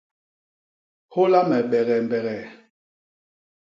[1.13, 2.45] Hôla me begee mbegee.